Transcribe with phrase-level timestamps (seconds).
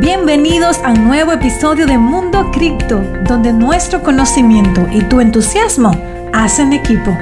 [0.00, 5.90] Bienvenidos a un nuevo episodio de Mundo Cripto, donde nuestro conocimiento y tu entusiasmo
[6.32, 7.18] hacen equipo.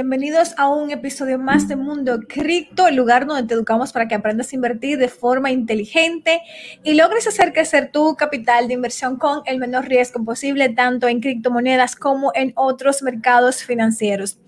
[0.00, 4.14] Bienvenidos a un episodio más de Mundo Cripto, el lugar donde te educamos para que
[4.14, 6.40] aprendas a invertir de forma inteligente
[6.82, 11.20] y logres hacer crecer tu capital de inversión con el menor riesgo posible, tanto en
[11.20, 14.38] criptomonedas como en otros mercados financieros.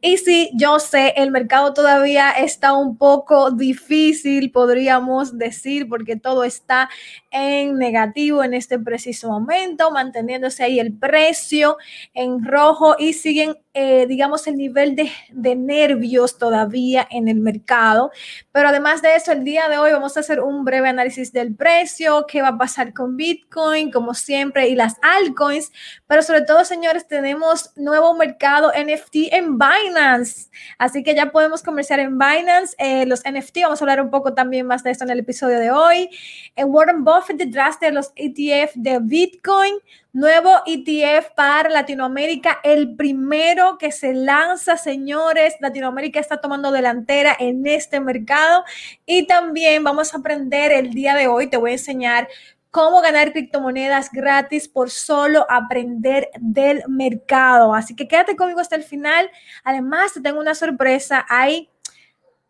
[0.00, 6.42] Y sí, yo sé, el mercado todavía está un poco difícil, podríamos decir, porque todo
[6.42, 6.88] está
[7.32, 11.76] en negativo en este preciso momento, manteniéndose ahí el precio
[12.14, 18.10] en rojo y siguen eh, digamos, el nivel de, de, nervios todavía en el mercado.
[18.52, 21.54] Pero además de eso, el día de hoy vamos a hacer un breve análisis del
[21.54, 25.72] precio, qué va a pasar con Bitcoin, como siempre, y las altcoins.
[26.06, 30.50] Pero sobre todo, señores, tenemos nuevo mercado NFT en Binance.
[30.76, 33.60] Así que ya podemos comerciar en Binance eh, los NFT.
[33.62, 36.10] Vamos a hablar un poco también más de esto en el episodio de hoy.
[36.56, 39.74] En Warren Buffett detrás de los ETF de Bitcoin.
[40.12, 45.54] Nuevo ETF para Latinoamérica, el primero que se lanza, señores.
[45.60, 48.64] Latinoamérica está tomando delantera en este mercado
[49.06, 52.28] y también vamos a aprender el día de hoy, te voy a enseñar
[52.70, 57.74] cómo ganar criptomonedas gratis por solo aprender del mercado.
[57.74, 59.30] Así que quédate conmigo hasta el final.
[59.62, 61.24] Además, te tengo una sorpresa.
[61.28, 61.68] Hay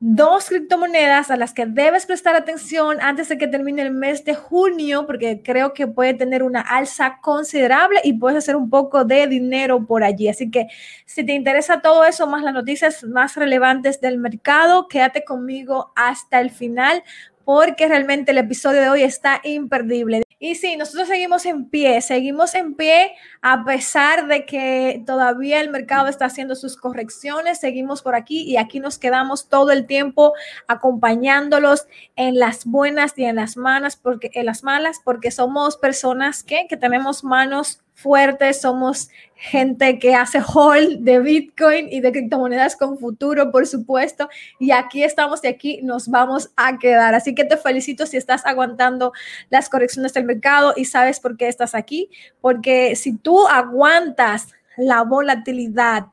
[0.05, 4.35] dos criptomonedas a las que debes prestar atención antes de que termine el mes de
[4.35, 9.29] junio, porque creo que puede tener una alza considerable y puedes hacer un poco de
[9.29, 10.29] dinero por allí.
[10.29, 10.67] Así que
[11.07, 16.41] si te interesa todo eso, más las noticias más relevantes del mercado, quédate conmigo hasta
[16.41, 17.05] el final
[17.45, 20.25] porque realmente el episodio de hoy está imperdible.
[20.45, 25.71] Y sí, nosotros seguimos en pie, seguimos en pie a pesar de que todavía el
[25.71, 30.33] mercado está haciendo sus correcciones, seguimos por aquí y aquí nos quedamos todo el tiempo
[30.67, 36.43] acompañándolos en las buenas y en las malas, porque en las malas, porque somos personas
[36.43, 42.77] que, que tenemos manos fuertes, somos gente que hace hold de Bitcoin y de criptomonedas
[42.77, 44.29] con futuro, por supuesto.
[44.59, 47.15] Y aquí estamos y aquí nos vamos a quedar.
[47.15, 49.13] Así que te felicito si estás aguantando
[49.51, 52.09] las correcciones del mercado y sabes por qué estás aquí.
[52.41, 56.07] Porque si tú aguantas la volatilidad,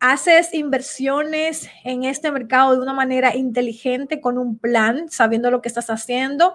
[0.00, 5.68] haces inversiones en este mercado de una manera inteligente, con un plan, sabiendo lo que
[5.68, 6.54] estás haciendo,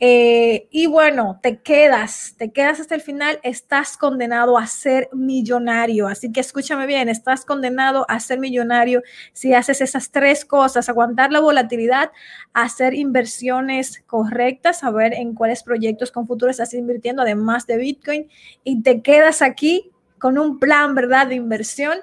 [0.00, 6.06] eh, y bueno, te quedas, te quedas hasta el final, estás condenado a ser millonario.
[6.06, 11.32] Así que escúchame bien, estás condenado a ser millonario si haces esas tres cosas, aguantar
[11.32, 12.12] la volatilidad,
[12.52, 18.28] hacer inversiones correctas, saber en cuáles proyectos con futuro estás invirtiendo, además de Bitcoin,
[18.62, 21.98] y te quedas aquí con un plan, ¿verdad?, de inversión,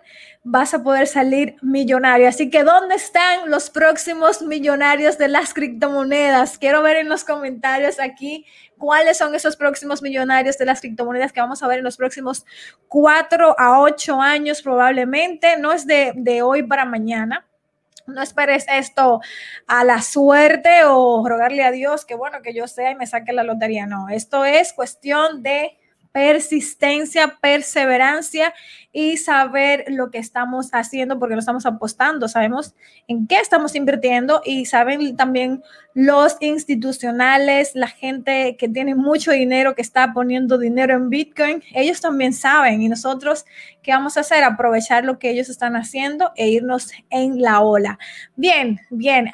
[0.48, 2.30] vas a poder salir millonario.
[2.30, 6.60] Así que, ¿dónde están los próximos millonarios de las criptomonedas?
[6.60, 8.46] Quiero ver en los comentarios aquí
[8.78, 12.46] cuáles son esos próximos millonarios de las criptomonedas que vamos a ver en los próximos
[12.88, 15.58] cuatro a ocho años probablemente.
[15.58, 17.48] No es de, de hoy para mañana.
[18.06, 19.22] No esperes esto
[19.66, 23.34] a la suerte o rogarle a Dios que bueno, que yo sea y me saque
[23.34, 23.88] la lotería.
[23.88, 25.76] No, esto es cuestión de
[26.16, 28.54] persistencia, perseverancia
[28.94, 32.74] y saber lo que estamos haciendo porque lo estamos apostando, sabemos
[33.10, 35.62] en qué estamos invirtiendo y saben también
[35.94, 42.00] los institucionales, la gente que tiene mucho dinero, que está poniendo dinero en Bitcoin, ellos
[42.00, 43.44] también saben y nosotros,
[43.84, 44.46] ¿qué vamos a hacer?
[44.46, 48.00] Aprovechar lo que ellos están haciendo e irnos en la ola.
[48.38, 49.30] Bien, bien,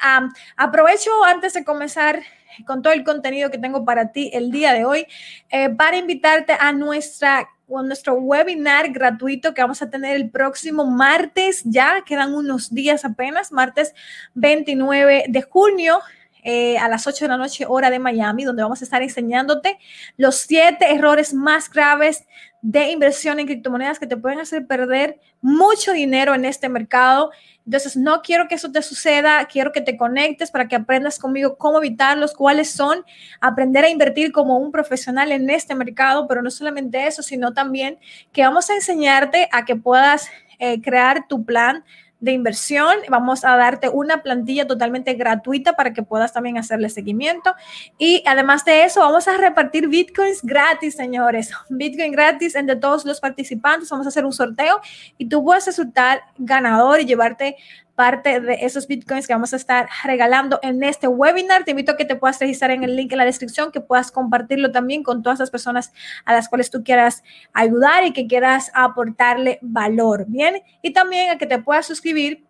[0.56, 2.22] aprovecho antes de comenzar
[2.66, 5.06] con todo el contenido que tengo para ti el día de hoy,
[5.50, 7.48] eh, para invitarte a nuestra
[7.82, 13.50] nuestro webinar gratuito que vamos a tener el próximo martes, ya quedan unos días apenas,
[13.50, 13.94] martes
[14.34, 16.00] 29 de junio.
[16.44, 19.78] Eh, a las 8 de la noche, hora de Miami, donde vamos a estar enseñándote
[20.16, 22.24] los siete errores más graves
[22.62, 27.32] de inversión en criptomonedas que te pueden hacer perder mucho dinero en este mercado.
[27.66, 31.58] Entonces, no quiero que eso te suceda, quiero que te conectes para que aprendas conmigo
[31.58, 33.04] cómo evitarlos, cuáles son,
[33.40, 37.98] aprender a invertir como un profesional en este mercado, pero no solamente eso, sino también
[38.32, 40.28] que vamos a enseñarte a que puedas
[40.60, 41.84] eh, crear tu plan
[42.22, 42.94] de inversión.
[43.10, 47.54] Vamos a darte una plantilla totalmente gratuita para que puedas también hacerle seguimiento.
[47.98, 51.50] Y además de eso, vamos a repartir bitcoins gratis, señores.
[51.68, 53.90] Bitcoin gratis entre todos los participantes.
[53.90, 54.80] Vamos a hacer un sorteo
[55.18, 57.56] y tú puedes resultar ganador y llevarte
[57.94, 61.64] parte de esos bitcoins que vamos a estar regalando en este webinar.
[61.64, 64.10] Te invito a que te puedas registrar en el link en la descripción, que puedas
[64.10, 65.92] compartirlo también con todas las personas
[66.24, 67.22] a las cuales tú quieras
[67.52, 70.24] ayudar y que quieras aportarle valor.
[70.28, 72.44] Bien, y también a que te puedas suscribir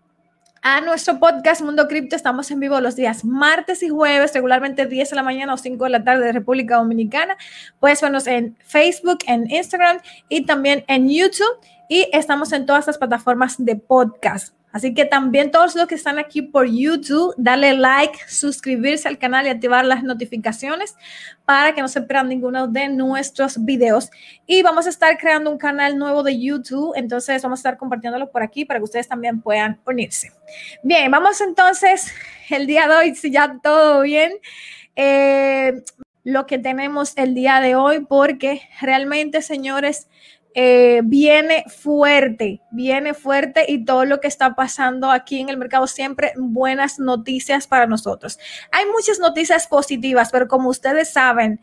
[0.62, 2.14] a nuestro podcast Mundo Cripto.
[2.14, 5.84] Estamos en vivo los días martes y jueves, regularmente 10 de la mañana o 5
[5.84, 7.36] de la tarde de República Dominicana.
[7.80, 9.98] Puedes vernos en Facebook, en Instagram
[10.28, 11.58] y también en YouTube.
[11.88, 14.54] Y estamos en todas las plataformas de podcast.
[14.72, 19.46] Así que también todos los que están aquí por YouTube, dale like, suscribirse al canal
[19.46, 20.96] y activar las notificaciones
[21.44, 24.10] para que no se pierdan ninguno de nuestros videos.
[24.46, 28.30] Y vamos a estar creando un canal nuevo de YouTube, entonces vamos a estar compartiéndolo
[28.30, 30.32] por aquí para que ustedes también puedan unirse.
[30.82, 32.12] Bien, vamos entonces
[32.48, 34.32] el día de hoy, si ya todo bien.
[34.96, 35.82] Eh,
[36.24, 40.08] lo que tenemos el día de hoy, porque realmente, señores,
[40.54, 45.86] eh, viene fuerte, viene fuerte y todo lo que está pasando aquí en el mercado,
[45.86, 48.38] siempre buenas noticias para nosotros.
[48.70, 51.60] Hay muchas noticias positivas, pero como ustedes saben,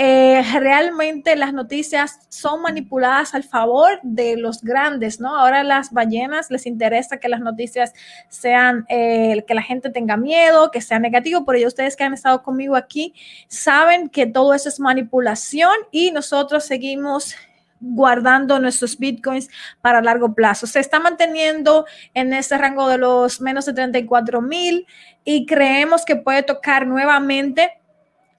[0.00, 5.36] eh, realmente las noticias son manipuladas al favor de los grandes, ¿no?
[5.36, 7.92] Ahora las ballenas les interesa que las noticias
[8.28, 12.14] sean, eh, que la gente tenga miedo, que sea negativo, por ello ustedes que han
[12.14, 13.12] estado conmigo aquí
[13.48, 17.34] saben que todo eso es manipulación y nosotros seguimos
[17.80, 19.48] guardando nuestros bitcoins
[19.80, 20.66] para largo plazo.
[20.66, 24.86] Se está manteniendo en este rango de los menos de 34 mil
[25.24, 27.72] y creemos que puede tocar nuevamente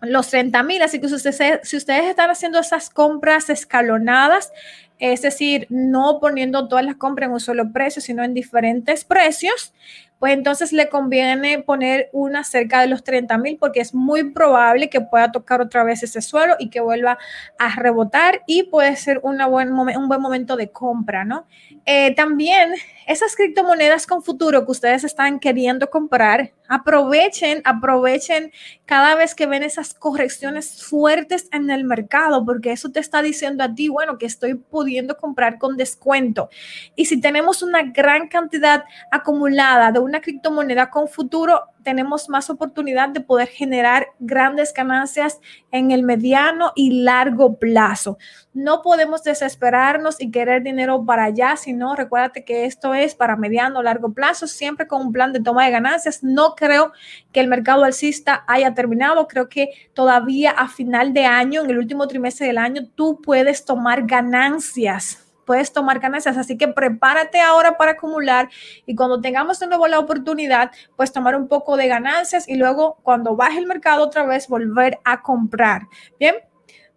[0.01, 0.81] los 30 mil.
[0.81, 4.51] Así que si ustedes, si ustedes están haciendo esas compras escalonadas,
[4.99, 9.73] es decir, no poniendo todas las compras en un solo precio, sino en diferentes precios,
[10.19, 14.89] pues entonces le conviene poner una cerca de los 30 mil porque es muy probable
[14.89, 17.17] que pueda tocar otra vez ese suelo y que vuelva
[17.57, 21.47] a rebotar y puede ser buen un buen momento de compra, ¿no?
[21.91, 22.75] Eh, también
[23.07, 28.51] esas criptomonedas con futuro que ustedes están queriendo comprar, aprovechen, aprovechen
[28.85, 33.63] cada vez que ven esas correcciones fuertes en el mercado, porque eso te está diciendo
[33.63, 36.51] a ti, bueno, que estoy pudiendo comprar con descuento.
[36.95, 43.09] Y si tenemos una gran cantidad acumulada de una criptomoneda con futuro, tenemos más oportunidad
[43.09, 45.39] de poder generar grandes ganancias
[45.71, 48.17] en el mediano y largo plazo.
[48.53, 53.79] No podemos desesperarnos y querer dinero para allá, sino recuérdate que esto es para mediano
[53.79, 56.23] o largo plazo, siempre con un plan de toma de ganancias.
[56.23, 56.91] No creo
[57.31, 61.77] que el mercado alcista haya terminado, creo que todavía a final de año, en el
[61.77, 66.37] último trimestre del año, tú puedes tomar ganancias puedes tomar ganancias.
[66.37, 68.49] Así que prepárate ahora para acumular
[68.85, 72.99] y cuando tengamos de nuevo la oportunidad, pues tomar un poco de ganancias y luego
[73.01, 75.87] cuando baje el mercado otra vez volver a comprar.
[76.19, 76.35] Bien,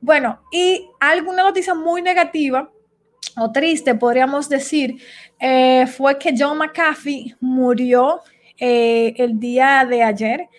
[0.03, 2.71] bueno, y alguna noticia muy negativa
[3.39, 5.03] o triste, podríamos decir,
[5.39, 8.21] eh, fue que John McAfee murió
[8.59, 10.51] eh, el día de ayer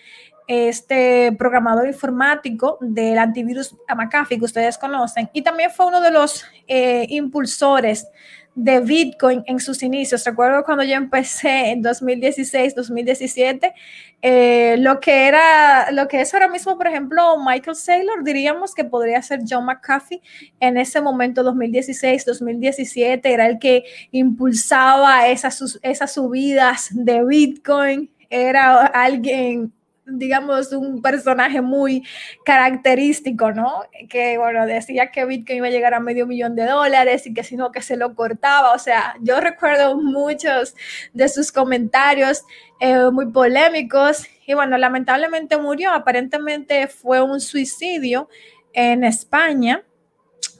[0.46, 6.44] este programador informático del antivirus McAfee que ustedes conocen y también fue uno de los
[6.66, 8.06] eh, impulsores
[8.54, 10.24] de Bitcoin en sus inicios.
[10.24, 13.74] Recuerdo cuando yo empecé en 2016, 2017,
[14.22, 18.84] eh, lo que era, lo que es ahora mismo, por ejemplo, Michael Saylor, diríamos que
[18.84, 20.22] podría ser John McAfee
[20.60, 28.86] en ese momento, 2016, 2017, era el que impulsaba esas, esas subidas de Bitcoin, era
[28.86, 29.72] alguien
[30.06, 32.06] digamos, un personaje muy
[32.44, 33.82] característico, ¿no?
[34.08, 37.44] Que, bueno, decía que Bitcoin iba a llegar a medio millón de dólares y que
[37.44, 38.72] si no, que se lo cortaba.
[38.72, 40.74] O sea, yo recuerdo muchos
[41.12, 42.42] de sus comentarios
[42.80, 45.92] eh, muy polémicos y, bueno, lamentablemente murió.
[45.92, 48.28] Aparentemente fue un suicidio
[48.72, 49.84] en España,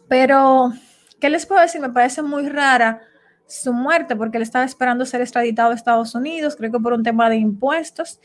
[0.08, 0.72] pero,
[1.20, 1.80] ¿qué les puedo decir?
[1.80, 3.02] Me parece muy rara
[3.46, 7.02] su muerte porque él estaba esperando ser extraditado a Estados Unidos, creo que por un
[7.02, 8.20] tema de impuestos.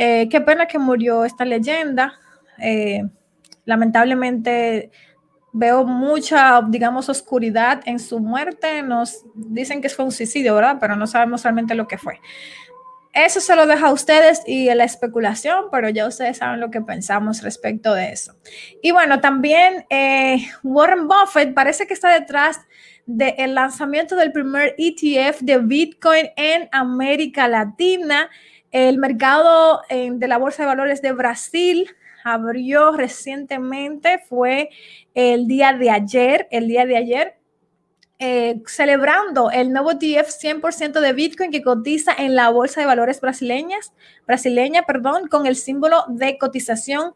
[0.00, 2.14] Eh, qué pena que murió esta leyenda.
[2.58, 3.02] Eh,
[3.64, 4.92] lamentablemente
[5.52, 8.82] veo mucha, digamos, oscuridad en su muerte.
[8.82, 10.78] Nos dicen que fue un suicidio, ¿verdad?
[10.80, 12.20] Pero no sabemos realmente lo que fue.
[13.12, 16.70] Eso se lo deja a ustedes y a la especulación, pero ya ustedes saben lo
[16.70, 18.34] que pensamos respecto de eso.
[18.80, 22.60] Y bueno, también eh, Warren Buffett parece que está detrás
[23.06, 28.30] del lanzamiento del primer ETF de Bitcoin en América Latina.
[28.70, 31.88] El mercado de la Bolsa de Valores de Brasil
[32.24, 34.70] abrió recientemente, fue
[35.14, 37.38] el día de ayer, el día de ayer,
[38.20, 43.20] eh, celebrando el nuevo ETF 100% de Bitcoin que cotiza en la Bolsa de Valores
[43.20, 43.92] brasileñas,
[44.26, 47.12] brasileña, perdón, con el símbolo de cotización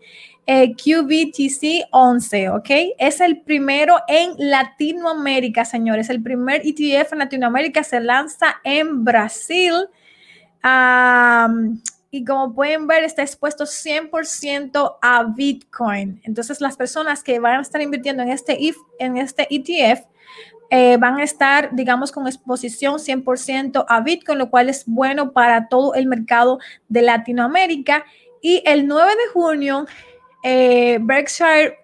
[0.46, 2.70] eh, QBTC 11, ¿ok?
[2.98, 6.08] Es el primero en Latinoamérica, señores.
[6.08, 9.74] El primer ETF en Latinoamérica se lanza en Brasil
[12.14, 16.20] y como pueden ver, está expuesto 100% a Bitcoin.
[16.24, 18.58] Entonces, las personas que van a estar invirtiendo en este,
[18.98, 20.06] en este ETF
[20.70, 25.68] eh, van a estar, digamos, con exposición 100% a Bitcoin, lo cual es bueno para
[25.68, 28.04] todo el mercado de Latinoamérica.
[28.40, 29.86] Y el 9 de junio,
[30.42, 31.78] eh, Berkshire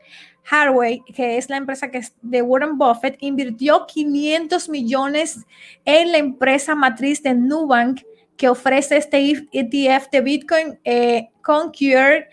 [0.50, 5.44] Hathaway, que es la empresa que es de Warren Buffett, invirtió 500 millones
[5.84, 8.00] en la empresa matriz de Nubank
[8.38, 9.18] que ofrece este
[9.52, 12.28] ETF de Bitcoin eh, con Cure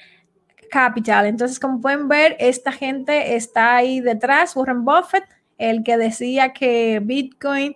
[0.70, 1.26] Capital.
[1.26, 5.26] Entonces, como pueden ver, esta gente está ahí detrás, Warren Buffett,
[5.58, 7.76] el que decía que Bitcoin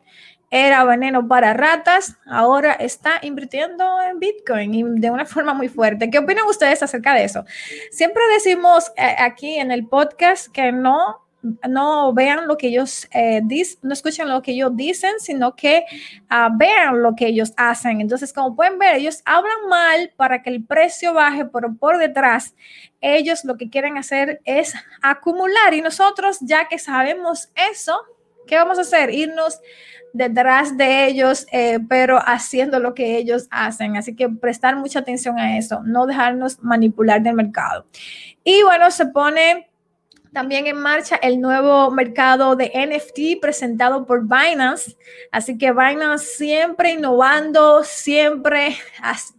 [0.52, 6.10] era veneno para ratas, ahora está invirtiendo en Bitcoin y de una forma muy fuerte.
[6.10, 7.46] ¿Qué opinan ustedes acerca de eso?
[7.92, 13.42] Siempre decimos eh, aquí en el podcast que no no vean lo que ellos eh,
[13.44, 15.86] dicen, no escuchen lo que ellos dicen, sino que
[16.30, 18.02] ah, vean lo que ellos hacen.
[18.02, 22.56] Entonces, como pueden ver, ellos hablan mal para que el precio baje, pero por detrás,
[23.02, 25.74] ellos lo que quieren hacer es acumular.
[25.74, 28.00] Y nosotros, ya que sabemos eso,
[28.46, 29.14] ¿qué vamos a hacer?
[29.14, 29.60] Irnos
[30.12, 33.96] detrás de ellos, eh, pero haciendo lo que ellos hacen.
[33.96, 37.86] Así que prestar mucha atención a eso, no dejarnos manipular del mercado.
[38.44, 39.69] Y bueno, se pone
[40.32, 44.96] también en marcha el nuevo mercado de NFT presentado por Binance.
[45.32, 48.78] Así que Binance siempre innovando, siempre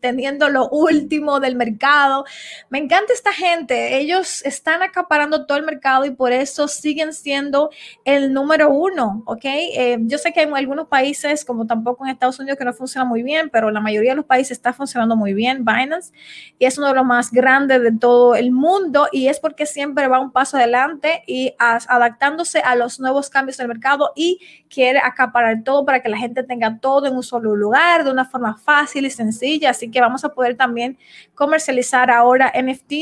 [0.01, 2.25] teniendo lo último del mercado.
[2.71, 3.99] Me encanta esta gente.
[3.99, 7.71] Ellos están acaparando todo el mercado y por eso siguen siendo
[8.05, 9.23] el número uno.
[9.27, 9.45] ¿Ok?
[9.45, 13.05] Eh, yo sé que hay algunos países, como tampoco en Estados Unidos, que no funciona
[13.05, 16.13] muy bien, pero la mayoría de los países está funcionando muy bien Binance
[16.59, 20.09] y es uno de los más grandes de todo el mundo y es porque siempre
[20.09, 20.80] va un paso adelante
[21.27, 26.17] y adaptándose a los nuevos cambios del mercado y quiere acaparar todo para que la
[26.17, 29.71] gente tenga todo en un solo lugar de una forma fácil y sencilla.
[29.71, 30.99] Así que vamos a poder también
[31.35, 32.93] comercializar ahora NFT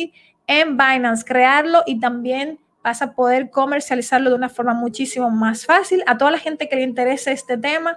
[0.46, 6.02] en Binance, crearlo y también vas a poder comercializarlo de una forma muchísimo más fácil.
[6.06, 7.96] A toda la gente que le interese este tema,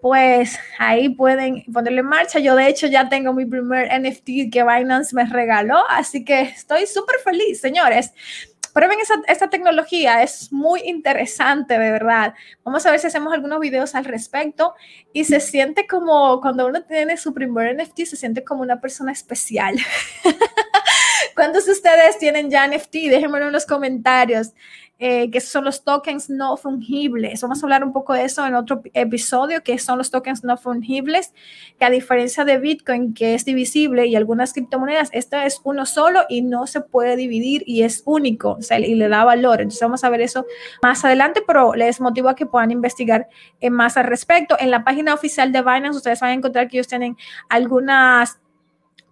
[0.00, 2.38] pues ahí pueden ponerlo en marcha.
[2.38, 6.86] Yo de hecho ya tengo mi primer NFT que Binance me regaló, así que estoy
[6.86, 8.14] súper feliz, señores.
[8.72, 12.34] Prueben esa, esta tecnología, es muy interesante, de verdad.
[12.64, 14.74] Vamos a ver si hacemos algunos videos al respecto
[15.12, 19.12] y se siente como cuando uno tiene su primer NFT, se siente como una persona
[19.12, 19.76] especial.
[21.34, 22.92] ¿Cuántos de ustedes tienen ya NFT?
[23.10, 24.52] Déjenmelo en los comentarios.
[25.02, 27.40] Eh, que son los tokens no fungibles.
[27.40, 30.58] Vamos a hablar un poco de eso en otro episodio, que son los tokens no
[30.58, 31.32] fungibles,
[31.78, 36.24] que a diferencia de Bitcoin, que es divisible, y algunas criptomonedas, esto es uno solo
[36.28, 39.62] y no se puede dividir y es único, o sea, y le da valor.
[39.62, 40.44] Entonces vamos a ver eso
[40.82, 43.26] más adelante, pero les motivo a que puedan investigar
[43.62, 44.54] eh, más al respecto.
[44.58, 47.16] En la página oficial de Binance, ustedes van a encontrar que ellos tienen
[47.48, 48.38] algunas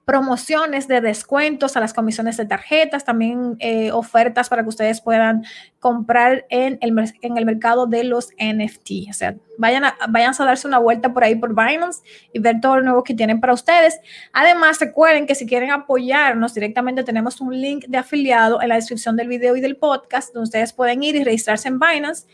[0.09, 5.45] promociones de descuentos a las comisiones de tarjetas, también eh, ofertas para que ustedes puedan
[5.81, 9.11] comprar en el, en el mercado de los NFT.
[9.11, 12.01] O sea, vayan a, vayan a darse una vuelta por ahí por Binance
[12.33, 14.01] y ver todo lo nuevo que tienen para ustedes.
[14.33, 19.15] Además, recuerden que si quieren apoyarnos directamente, tenemos un link de afiliado en la descripción
[19.15, 22.27] del video y del podcast, donde ustedes pueden ir y registrarse en Binance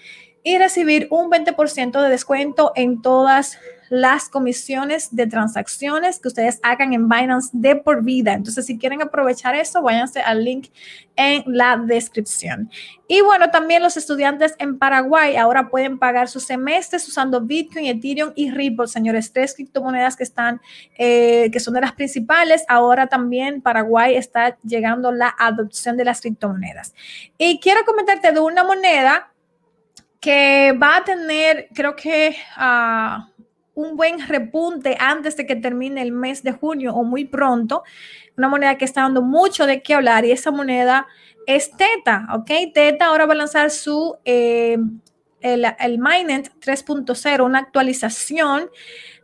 [0.44, 3.58] y recibir un 20% de descuento en todas
[3.94, 8.32] las comisiones de transacciones que ustedes hagan en Binance de por vida.
[8.32, 10.66] Entonces, si quieren aprovechar eso, váyanse al link
[11.14, 12.70] en la descripción.
[13.06, 18.32] Y bueno, también los estudiantes en Paraguay ahora pueden pagar sus semestres usando Bitcoin, Ethereum
[18.34, 20.60] y Ripple, señores, tres criptomonedas que están,
[20.98, 22.64] eh, que son de las principales.
[22.66, 26.94] Ahora también Paraguay está llegando la adopción de las criptomonedas.
[27.38, 29.30] Y quiero comentarte de una moneda
[30.24, 33.33] que va a tener, creo que uh,
[33.74, 37.82] un buen repunte antes de que termine el mes de junio o muy pronto.
[38.36, 41.06] Una moneda que está dando mucho de qué hablar y esa moneda
[41.46, 42.50] es Teta, ¿ok?
[42.72, 44.78] Teta ahora va a lanzar su, eh,
[45.44, 48.70] el, el Mainnet 3.0, una actualización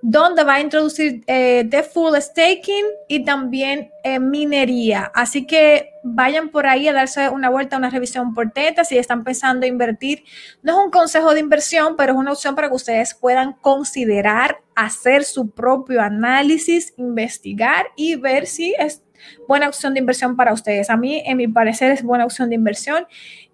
[0.02, 5.10] donde va a introducir eh, de full staking y también eh, minería.
[5.14, 9.24] Así que vayan por ahí a darse una vuelta, una revisión por Teta si están
[9.24, 10.24] pensando invertir.
[10.62, 14.60] No es un consejo de inversión, pero es una opción para que ustedes puedan considerar
[14.74, 19.02] hacer su propio análisis, investigar y ver si es
[19.48, 20.90] buena opción de inversión para ustedes.
[20.90, 23.06] A mí, en mi parecer, es buena opción de inversión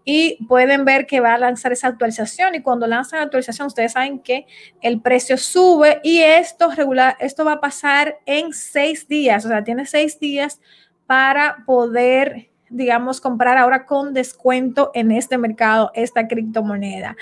[0.08, 3.92] y pueden ver que va a lanzar esa actualización y cuando lanzan la actualización ustedes
[3.92, 4.46] saben que
[4.80, 9.64] el precio sube y esto regular, esto va a pasar en seis días, o sea,
[9.64, 10.60] tiene seis días
[11.06, 17.16] para poder, digamos, comprar ahora con descuento en este mercado esta criptomoneda.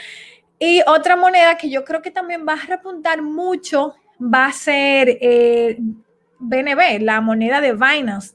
[0.59, 5.09] Y otra moneda que yo creo que también va a repuntar mucho va a ser
[5.23, 5.79] eh,
[6.39, 8.35] BNB, la moneda de Binance,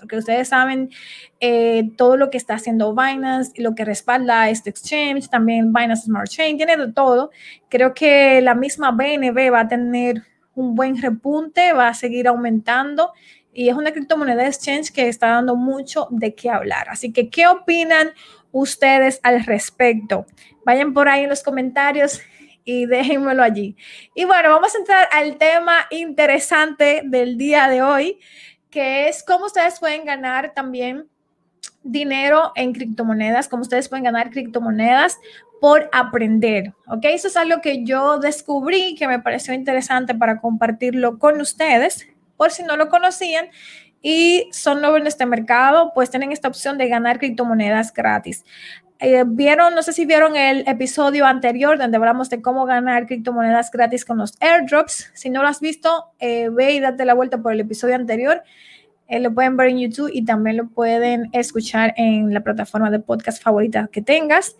[0.00, 0.90] porque ustedes saben
[1.38, 6.06] eh, todo lo que está haciendo Binance y lo que respalda este exchange, también Binance
[6.06, 7.30] Smart Chain, tiene de todo.
[7.68, 10.22] Creo que la misma BNB va a tener
[10.54, 13.12] un buen repunte, va a seguir aumentando
[13.52, 16.88] y es una criptomoneda exchange que está dando mucho de qué hablar.
[16.88, 18.10] Así que, ¿qué opinan
[18.52, 20.26] ustedes al respecto?
[20.64, 22.20] Vayan por ahí en los comentarios
[22.64, 23.76] y déjenmelo allí.
[24.14, 28.18] Y bueno, vamos a entrar al tema interesante del día de hoy,
[28.70, 31.08] que es cómo ustedes pueden ganar también
[31.82, 35.18] dinero en criptomonedas, cómo ustedes pueden ganar criptomonedas
[35.60, 37.04] por aprender, ¿ok?
[37.04, 42.50] Eso es algo que yo descubrí que me pareció interesante para compartirlo con ustedes, por
[42.50, 43.48] si no lo conocían
[44.02, 48.44] y son nuevos en este mercado, pues tienen esta opción de ganar criptomonedas gratis.
[49.02, 53.70] Eh, vieron, no sé si vieron el episodio anterior donde hablamos de cómo ganar criptomonedas
[53.70, 55.10] gratis con los airdrops.
[55.14, 58.42] Si no lo has visto, eh, ve y date la vuelta por el episodio anterior.
[59.08, 63.00] Eh, lo pueden ver en YouTube y también lo pueden escuchar en la plataforma de
[63.00, 64.56] podcast favorita que tengas.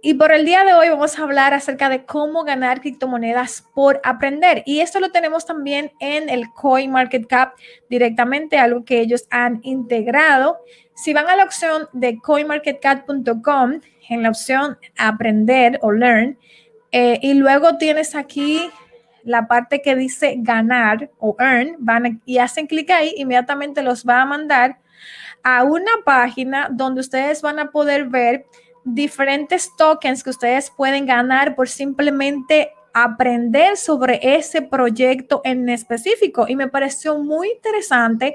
[0.00, 4.00] Y por el día de hoy vamos a hablar acerca de cómo ganar criptomonedas por
[4.04, 4.62] aprender.
[4.64, 7.54] Y esto lo tenemos también en el CoinMarketCap
[7.90, 10.58] directamente, algo que ellos han integrado.
[10.94, 16.38] Si van a la opción de coinmarketcap.com, en la opción aprender o learn,
[16.92, 18.70] eh, y luego tienes aquí
[19.24, 24.22] la parte que dice ganar o earn, van y hacen clic ahí, inmediatamente los va
[24.22, 24.78] a mandar
[25.42, 28.46] a una página donde ustedes van a poder ver
[28.94, 36.46] diferentes tokens que ustedes pueden ganar por simplemente aprender sobre ese proyecto en específico.
[36.48, 38.34] Y me pareció muy interesante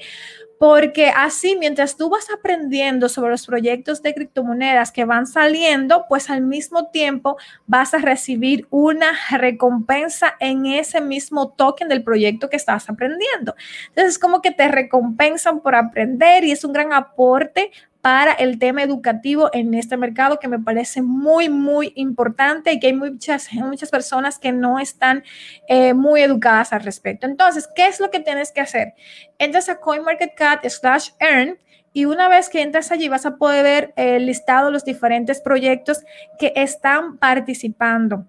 [0.60, 6.30] porque así mientras tú vas aprendiendo sobre los proyectos de criptomonedas que van saliendo, pues
[6.30, 12.56] al mismo tiempo vas a recibir una recompensa en ese mismo token del proyecto que
[12.56, 13.56] estás aprendiendo.
[13.90, 17.72] Entonces es como que te recompensan por aprender y es un gran aporte
[18.04, 22.88] para el tema educativo en este mercado que me parece muy, muy importante y que
[22.88, 25.24] hay muchas, muchas personas que no están
[25.70, 27.28] eh, muy educadas al respecto.
[27.28, 28.94] Entonces, ¿qué es lo que tienes que hacer?
[29.40, 31.58] Entras a CoinMarketCap slash earn
[31.94, 36.04] y una vez que entras allí vas a poder ver el listado los diferentes proyectos
[36.38, 38.28] que están participando.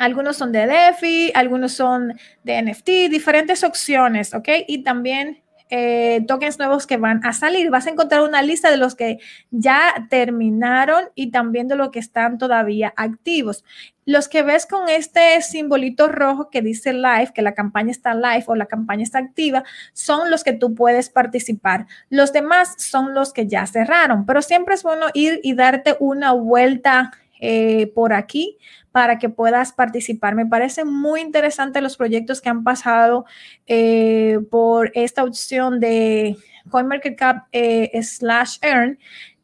[0.00, 4.48] Algunos son de DeFi, algunos son de NFT, diferentes opciones, ¿ok?
[4.66, 7.70] Y también eh, tokens nuevos que van a salir.
[7.70, 9.18] Vas a encontrar una lista de los que
[9.50, 13.64] ya terminaron y también de los que están todavía activos.
[14.04, 18.44] Los que ves con este simbolito rojo que dice live, que la campaña está live
[18.46, 21.86] o la campaña está activa, son los que tú puedes participar.
[22.08, 26.32] Los demás son los que ya cerraron, pero siempre es bueno ir y darte una
[26.32, 28.58] vuelta eh, por aquí
[28.92, 30.34] para que puedas participar.
[30.34, 33.26] Me parece muy interesante los proyectos que han pasado
[33.66, 36.36] eh, por esta opción de
[36.70, 38.98] CoinMarketCap eh, slash earn.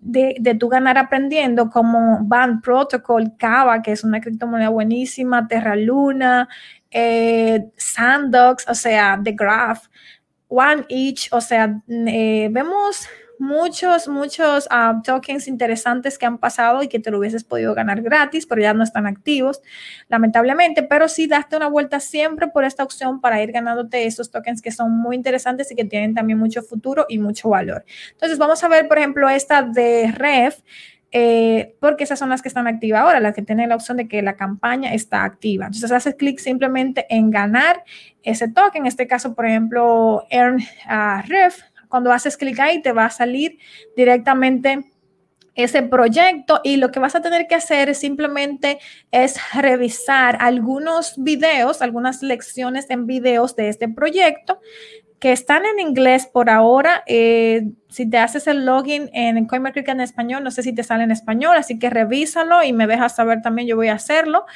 [0.05, 5.77] De, de tu ganar aprendiendo como Band Protocol, Kava, que es una criptomoneda buenísima, Terra
[5.77, 6.49] Luna,
[7.77, 9.85] Sandox, o sea, The Graph,
[10.49, 13.07] One Each, o sea, vemos
[13.39, 18.03] muchos, muchos ah, tokens interesantes que han pasado y que te lo hubieses podido ganar
[18.03, 19.63] gratis, pero ya no están activos,
[20.09, 24.63] lamentablemente, pero sí daste una vuelta siempre por esta opción para ir ganándote esos tokens
[24.63, 27.85] que son muy interesantes y que tienen también mucho futuro y mucho valor.
[28.13, 30.61] Entonces, vamos a ver, por ejemplo, esta de Ref.
[31.15, 34.09] Eh, porque esas son las que están activas ahora, las que tienen la opción de
[34.09, 35.67] que la campaña está activa.
[35.67, 37.85] Entonces haces clic simplemente en ganar
[38.23, 41.61] ese token, en este caso, por ejemplo, Earn uh, Ref,
[41.93, 43.59] cuando haces clic ahí te va a salir
[43.95, 44.91] directamente
[45.55, 48.79] ese proyecto y lo que vas a tener que hacer simplemente
[49.11, 54.59] es revisar algunos videos, algunas lecciones en videos de este proyecto
[55.23, 57.05] que están en inglés por ahora.
[57.07, 61.05] Eh, si te haces el login en CoinMarketCap en español, no sé si te sale
[61.05, 64.47] en español, así que revísalo y me dejas saber también, yo voy a hacerlo.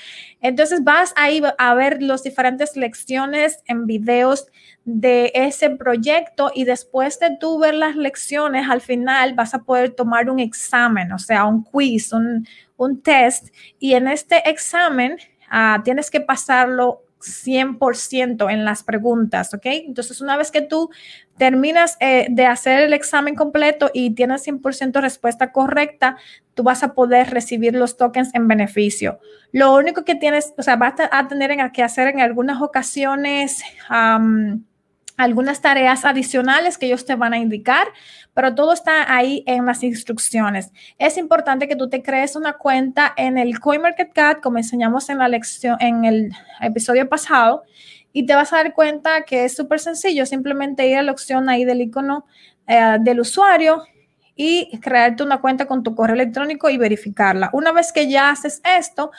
[0.40, 4.48] Entonces vas ahí a ver las diferentes lecciones en videos
[4.84, 9.90] de ese proyecto y después de tú ver las lecciones, al final vas a poder
[9.90, 12.44] tomar un examen, o sea, un quiz, un,
[12.76, 13.54] un test.
[13.78, 15.16] Y en este examen
[15.52, 19.66] uh, tienes que pasarlo 100% en las preguntas, ¿ok?
[19.66, 20.90] Entonces, una vez que tú
[21.38, 26.16] terminas eh, de hacer el examen completo y tienes 100% respuesta correcta,
[26.54, 29.18] tú vas a poder recibir los tokens en beneficio.
[29.52, 33.62] Lo único que tienes, o sea, vas a tener que hacer en algunas ocasiones
[35.16, 37.88] algunas tareas adicionales que ellos te van a indicar,
[38.34, 40.72] pero todo está ahí en las instrucciones.
[40.98, 45.28] Es importante que tú te crees una cuenta en el CoinMarketCat, como enseñamos en la
[45.28, 47.64] lección, en el episodio pasado,
[48.12, 51.48] y te vas a dar cuenta que es súper sencillo, simplemente ir a la opción
[51.48, 52.26] ahí del icono
[52.66, 53.82] eh, del usuario
[54.34, 57.48] y crearte una cuenta con tu correo electrónico y verificarla.
[57.52, 59.10] Una vez que ya haces esto,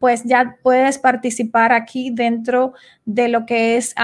[0.00, 2.72] pues ya puedes participar aquí dentro
[3.04, 3.94] de lo que es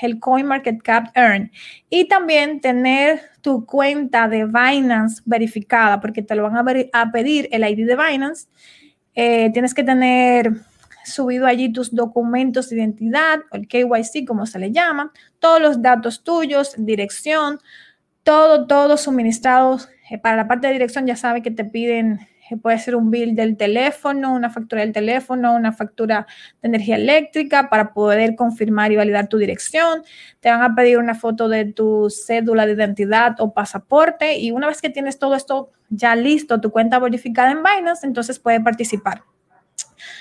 [0.00, 1.52] el CoinMarketCap Earn.
[1.90, 6.56] Y también tener tu cuenta de Binance verificada, porque te lo van
[6.92, 8.48] a, pedir el ID de Binance.
[9.14, 10.54] Eh, tienes que tener
[11.04, 16.24] subido allí tus documentos de identidad, el KYC, como se le llama, todos los datos
[16.24, 17.60] tuyos, dirección,
[18.22, 19.90] todo, todo suministrados.
[20.10, 22.20] Eh, para la parte de dirección ya sabe que te piden
[22.54, 26.26] puede ser un bill del teléfono, una factura del teléfono, una factura
[26.62, 30.02] de energía eléctrica para poder confirmar y validar tu dirección.
[30.38, 34.68] Te van a pedir una foto de tu cédula de identidad o pasaporte y una
[34.68, 39.22] vez que tienes todo esto ya listo, tu cuenta verificada en Binance, entonces puedes participar.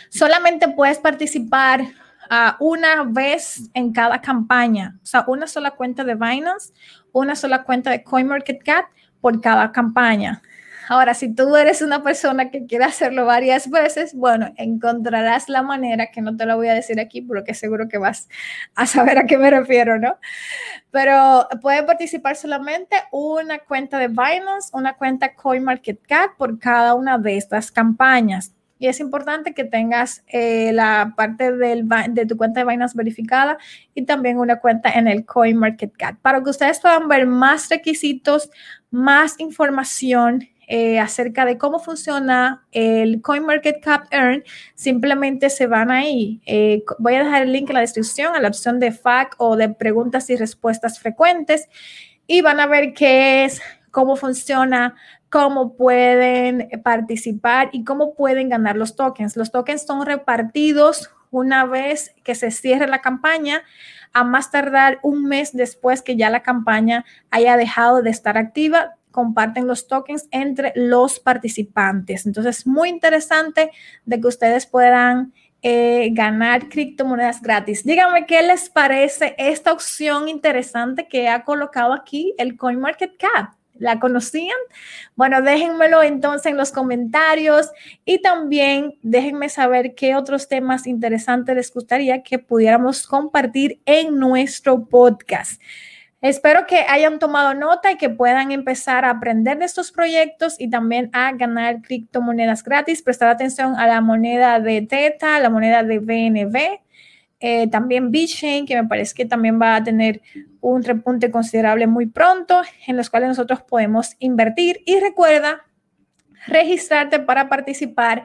[0.10, 6.16] Solamente puedes participar uh, una vez en cada campaña, o sea, una sola cuenta de
[6.16, 6.74] Binance,
[7.12, 8.86] una sola cuenta de CoinMarketCap
[9.22, 10.42] por cada campaña.
[10.88, 16.12] Ahora, si tú eres una persona que quiere hacerlo varias veces, bueno, encontrarás la manera,
[16.12, 18.30] que no te lo voy a decir aquí, porque seguro que vas
[18.76, 20.18] a saber a qué me refiero, ¿no?
[20.92, 27.38] Pero puede participar solamente una cuenta de Binance, una cuenta CoinMarketCap por cada una de
[27.38, 28.54] estas campañas.
[28.78, 33.58] Y es importante que tengas eh, la parte de tu cuenta de Binance verificada
[33.94, 38.50] y también una cuenta en el CoinMarketCap para que ustedes puedan ver más requisitos,
[38.92, 46.42] más información eh, acerca de cómo funciona el CoinMarketCap Earn, simplemente se van ahí.
[46.46, 49.56] Eh, voy a dejar el link en la descripción a la opción de FAQ o
[49.58, 51.70] de preguntas y respuestas frecuentes
[52.26, 53.62] y van a ver qué es,
[53.92, 54.96] cómo funciona,
[55.36, 59.36] cómo pueden participar y cómo pueden ganar los tokens.
[59.36, 63.62] Los tokens son repartidos una vez que se cierre la campaña,
[64.14, 68.96] a más tardar un mes después que ya la campaña haya dejado de estar activa,
[69.12, 72.26] comparten los tokens entre los participantes.
[72.26, 73.72] Entonces, muy interesante
[74.06, 77.84] de que ustedes puedan eh, ganar criptomonedas gratis.
[77.84, 83.65] Díganme qué les parece esta opción interesante que ha colocado aquí el CoinMarketCap.
[83.78, 84.58] ¿La conocían?
[85.16, 87.72] Bueno, déjenmelo entonces en los comentarios
[88.06, 94.86] y también déjenme saber qué otros temas interesantes les gustaría que pudiéramos compartir en nuestro
[94.86, 95.62] podcast.
[96.22, 100.70] Espero que hayan tomado nota y que puedan empezar a aprender de estos proyectos y
[100.70, 103.04] también a ganar criptomonedas gratis.
[103.04, 106.80] Prestar atención a la moneda de Teta, la moneda de BNB,
[107.48, 110.24] eh, también BitChain, que me parece que también va a tener
[110.62, 114.82] un repunte considerable muy pronto, en los cuales nosotros podemos invertir.
[114.88, 115.64] Y recuerda
[116.48, 118.24] registrarte para participar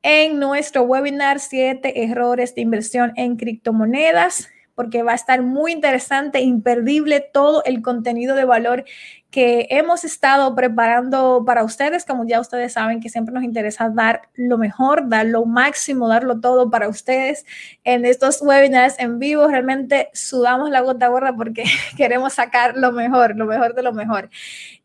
[0.00, 6.40] en nuestro webinar 7 errores de inversión en criptomonedas porque va a estar muy interesante,
[6.40, 8.84] imperdible todo el contenido de valor
[9.32, 12.04] que hemos estado preparando para ustedes.
[12.04, 16.38] Como ya ustedes saben que siempre nos interesa dar lo mejor, dar lo máximo, darlo
[16.38, 17.46] todo para ustedes
[17.82, 19.48] en estos webinars en vivo.
[19.48, 21.64] Realmente sudamos la gota gorda porque
[21.96, 24.28] queremos sacar lo mejor, lo mejor de lo mejor.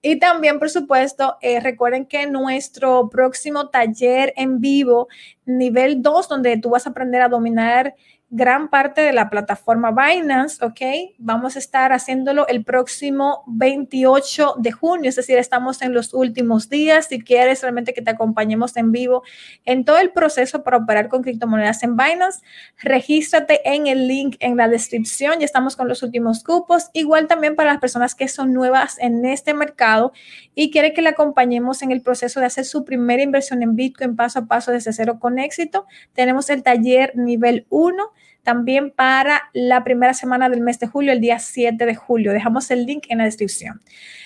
[0.01, 5.09] Y también, por supuesto, eh, recuerden que nuestro próximo taller en vivo,
[5.45, 7.95] nivel 2, donde tú vas a aprender a dominar
[8.29, 10.81] gran parte de la plataforma Binance, ¿ok?
[11.17, 16.67] Vamos a estar haciéndolo el próximo 28 de junio, es decir, estamos en los últimos
[16.67, 17.07] días.
[17.07, 19.23] Si quieres realmente que te acompañemos en vivo
[19.63, 22.41] en todo el proceso para operar con criptomonedas en Binance,
[22.81, 26.89] regístrate en el link en la descripción, ya estamos con los últimos cupos.
[26.91, 30.11] Igual también para las personas que son nuevas en este mercado
[30.53, 34.17] y quiere que le acompañemos en el proceso de hacer su primera inversión en Bitcoin
[34.17, 39.83] paso a paso desde cero con éxito, tenemos el taller nivel 1 también para la
[39.83, 42.31] primera semana del mes de julio, el día 7 de julio.
[42.31, 43.81] Dejamos el link en la descripción.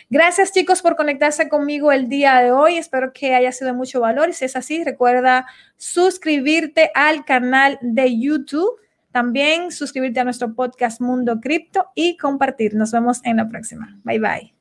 [0.10, 2.78] Gracias chicos por conectarse conmigo el día de hoy.
[2.78, 7.80] Espero que haya sido de mucho valor y si es así, recuerda suscribirte al canal
[7.82, 8.80] de YouTube.
[9.12, 12.76] También suscribirte a nuestro podcast Mundo Cripto y compartir.
[12.76, 14.00] Nos vemos en la próxima.
[14.04, 14.54] Bye bye.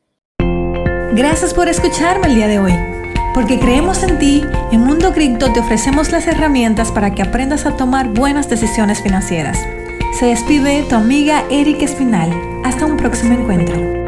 [1.15, 3.10] Gracias por escucharme el día de hoy.
[3.35, 7.77] Porque creemos en ti, en Mundo Cripto te ofrecemos las herramientas para que aprendas a
[7.77, 9.59] tomar buenas decisiones financieras.
[10.19, 12.31] Se despide tu amiga Erika Espinal.
[12.65, 14.00] Hasta un próximo encuentro.